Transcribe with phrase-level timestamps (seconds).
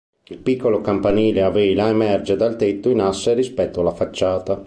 [0.29, 4.59] Il piccolo campanile "a vela" emerge dal tetto in asse rispetto alla facciata.